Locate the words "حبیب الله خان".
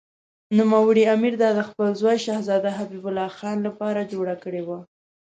2.77-3.57